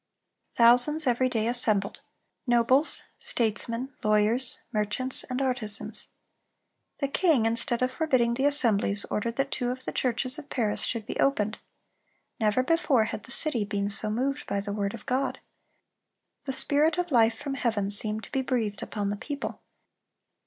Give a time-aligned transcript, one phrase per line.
[0.55, 6.07] Thousands every day assembled,—nobles, statesmen, lawyers, merchants, and artisans.
[6.97, 10.81] The king, instead of forbidding the assemblies, ordered that two of the churches of Paris
[10.81, 11.59] should be opened.
[12.39, 15.39] Never before had the city been so moved by the word of God.
[16.45, 19.61] The spirit of life from heaven seemed to be breathed upon the people.